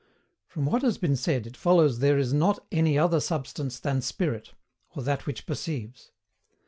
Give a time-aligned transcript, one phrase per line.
[0.47, 4.55] ]From what has been said it follows there is NOT ANY OTHER SUBSTANCE THAN SPIRIT,
[4.95, 6.09] or that which perceives.